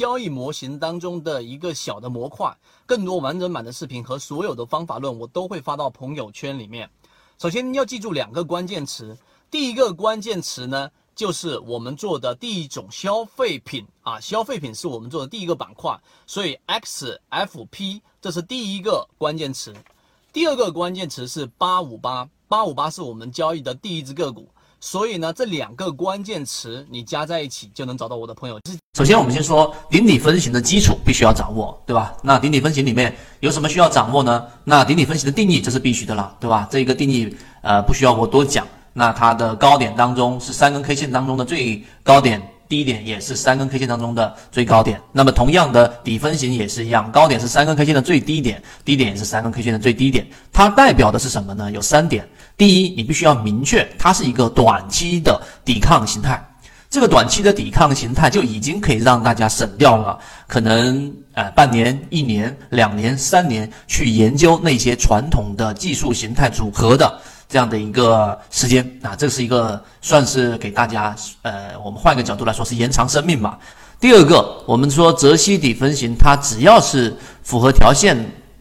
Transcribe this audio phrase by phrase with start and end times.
[0.00, 2.56] 交易模型当中的一个小的模块。
[2.86, 6.88] 更多完整版的视频和所有的方法论，我都会发到朋友圈里面。
[7.38, 9.14] 首先要记住两个关键词，
[9.50, 19.74] 第一个关键词呢，就是我们做的第一种消费品啊，消费品是我们做的第一个板块，所以 XFP 这是第一个关键词。
[20.32, 24.48] 第二个关键词是八五八，八五八是我们交易的第一只个股。
[24.80, 28.58] 所以呢，这两个关键词你加在一起就能找到我的朋友。
[28.96, 32.14] 首先，我们先说顶底分型的基础必须要掌握，对吧？
[32.22, 34.46] 那顶底分型里面有什么需要掌握呢？
[34.64, 36.66] 那顶底分型的定义这是必须的了，对吧？
[36.70, 38.66] 这个定义呃不需要我多讲。
[38.92, 45.00] 那它的高点当中是三根 K 线当中的最高点，低点也是三根 K 线当中的最高点。
[45.10, 50.24] 那么同样的底分型也是一样，高点是三根 K 线的最低点，低点也是三根 K 线的最低点。
[50.52, 51.68] 它代表的是什么呢？
[51.72, 52.24] 有三点。
[52.56, 56.40] 第一，你必须要明确，它是一个短期的抵抗形态。
[56.88, 67.20] 这个短期的抵抗形态就已经可以让大家省掉了可能呃半年、一年、两年、三年去研究那些传统的技术形态组合的
[67.50, 73.58] 这样的一个时间啊，这是一个算是给大家呃，我们换一个角度来说是延长生命嘛。
[73.98, 78.16] 第二个，我们说泽西底分型，它只要是符合条件。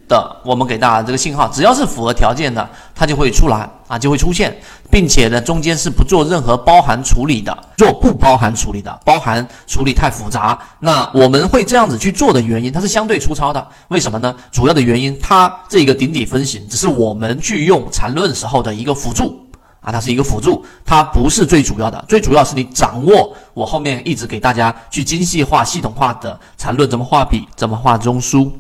[0.10, 10.60] 的，我们给大家这个信号，只要是符合条件的，它就会出来啊，就会出现，并且呢，中间是不做任何包含处理的，做不包含处理的，包含处理太复杂。
[10.80, 14.36] 那我们会这样子去做的原因，它是相对粗糙的，为什么呢？
[14.52, 19.40] 主要的原因，它这个顶底分型只是我们去用缠论时候的一个辅助
[19.80, 28.52] 啊，它是一个辅助，它不是最主要的，最主要是你掌握我后面一直给大家去精细化、系统化的缠论怎么画笔，怎么画中枢。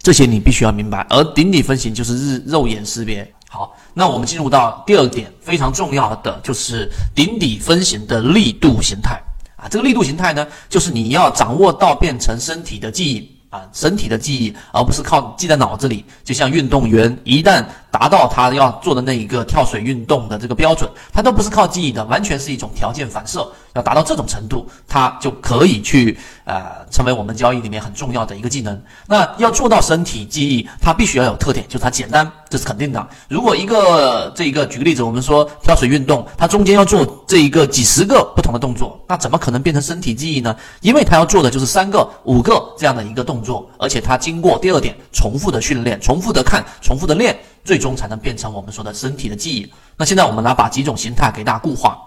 [0.00, 3.30] 这些你必须要明白，而顶底分型就是日肉眼识别。
[3.50, 9.18] 好，那我们进入到第二点，非常重要的就是顶底分型的力度形态
[9.56, 9.66] 啊。
[9.70, 16.04] 这个力度形态呢，就是你要掌握到变成身体的记忆啊，身体的记忆，而不是靠记在脑子里。
[16.22, 23.50] 就像运动员一旦达到他要做的那一个跳水运动的这个标准，他都不是靠记忆的，完全是一种条件反射。
[23.74, 28.82] 要达到这种程度，他就可以去呃成为我们交易里面很重要的一个技能。
[29.06, 33.08] 那要做到身体记忆，它必须要有特点，就是它简单，这是肯定的。
[33.28, 40.56] 如果一个这一个举个例子，我们说跳水运动，它中间要做这一个几十个不同的动作，那怎么可能变成身体记忆呢？
[40.80, 47.38] 因为它要做的就是三个、五个这样的一个动作，而且它经过第二点重复的训练、重复的看、重复的练，
[47.68, 49.70] 最终才能变成我们说的身体的记忆。
[49.94, 51.98] 那现在我们来把几种形态给大家固化。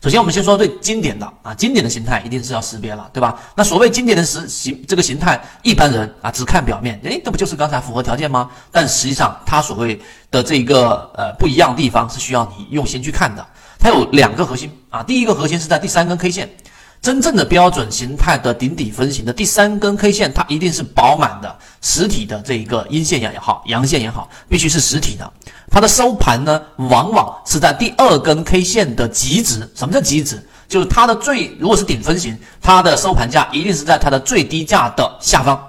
[0.00, 3.40] 首先，我们先说最经典的啊，经典的形态一定是要识别了，对吧？
[3.56, 8.48] 那所谓经典的实形这个形态，一般人啊只看表面，诶，这不就是刚才符合条件吗？
[8.70, 10.00] 但实际上，它所谓
[10.30, 13.44] 的这一个呃不一样的地方是需要你用心去看的。
[13.80, 16.48] 它有两个核心啊，第一个核心是在第三根 K 线。
[17.02, 25.30] 真正的标准形态的顶底分型的第三根 K 线，它一定是饱满的实体的这一个阴线也好，阳线也好，必须是实体的。
[25.68, 29.68] 它的收盘呢，往往是在第二根 K 线的极值。
[29.74, 30.40] 什么叫极值？
[30.68, 35.60] 就是它的最，如果是顶分型，它的收盘价一定是在它的最低价的下方。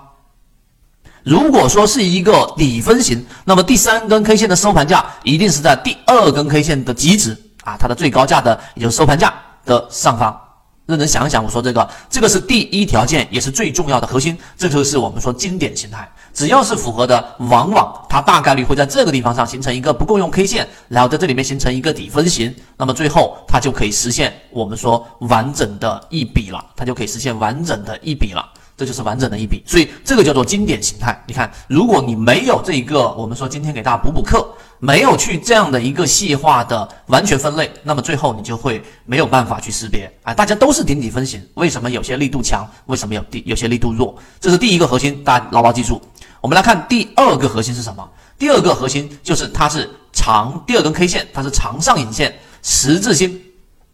[1.23, 9.33] 如果说是一个底分型，那么第三根 K 线的收盘价一定是在第二根 K 线的极值啊，它的最高价的，也就是收盘价
[9.65, 10.39] 的上方。
[10.85, 14.37] 认真想一想，我说这个，这个是第一条件，也是最重要的核心。
[14.57, 28.45] 这就是我们说经典形态，只要是符合的，往往它大概率会在这个地方上形成一个不够用 K 线，然后在这里面形成一个底分型，那么最后它就可以实现我们说完整的一笔了，它就可以实现完整的一笔了，
[28.75, 29.63] 这就是完整的一笔。
[29.65, 31.23] 所以这个叫做经典形态。
[31.27, 34.47] 你看，如果你没有这一个，我们说今天给大家补补课。
[34.79, 40.33] 没有去这样的一个细化的完全分类，那么最后你就会没有办法去识别啊！
[40.33, 42.69] 大家都是顶底分型，为什么有些力度强？
[42.87, 44.13] 为什么有地有些力度弱？
[44.41, 46.01] 这是第一个核心，大家牢牢记住。
[46.41, 48.05] 我们来看第二个核心是什么？
[48.37, 53.41] 第二个核心就是它是长，第二根 K 线它是长上影线十字星，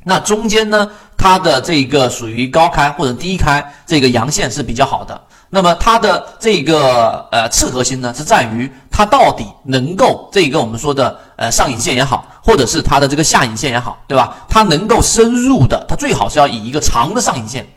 [0.04, 0.90] 那中间呢，
[1.20, 5.22] 它的这个属于高开或者低开，这个阳线是比较好的。
[5.50, 14.38] 那么它的这个呃次核心呢，是在于它到底能够这个我们说的呃上影线也好，或者是它的这个下影线也好，对吧？
[14.48, 17.68] 它能够深入的，它最好是要以一个长的上影线，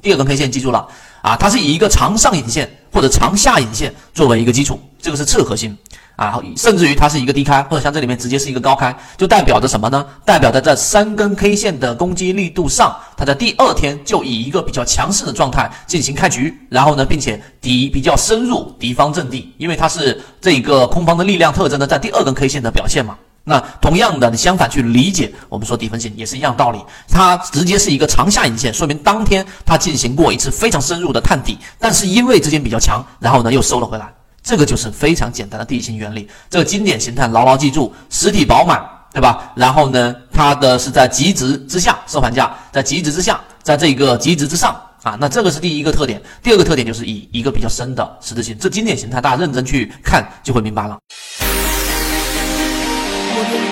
[0.00, 0.86] 第二根 K 线记住了
[1.22, 5.76] 啊，它是以一个长上影线或者长下影线作为一个基础，这个是次核心。
[6.16, 10.04] 啊，甚至于它是一个低开，或者像这里面直接是一个高开，就代表着什么呢？
[10.24, 23.16] 代表着这三根 K 线的攻击力度上，它在第二天就以一个比较强势的状态进行开局，然后呢，并且敌比较深入敌方阵地，因为它是这个空方的力量特征呢，在第二根 K 线的表现嘛。
[23.44, 26.78] 那同样的，你相反去理解，我们说底分型也是一样道理，
[27.08, 34.08] 它直接是一个长下影线，说明当天它进行过一次非常深入的探底，但是因为资金比较强，然后呢又收了回来，
[34.42, 36.28] 这个就是非常简单的地形原理。
[36.50, 39.52] 这个经典形态牢牢记住，实体饱满，对吧？
[39.54, 46.20] 然后呢，它的是在极值之下收盘价，在极值之下，在这个极值之上啊，那这个是第一个特点。
[46.42, 50.98] 第二个特点就是以一个比较深的十字星，这经典形态大家认真去看就会明白了。